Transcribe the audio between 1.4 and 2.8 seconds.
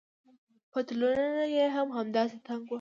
يې هم همداسې تنګ وو.